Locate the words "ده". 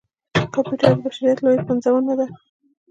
2.19-2.27